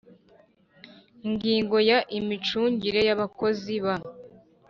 Ingingo 1.27 1.75
ya 1.89 1.99
imicungire 2.17 2.99
y 3.07 3.11
abakozi 3.15 3.73
ba 3.85 3.95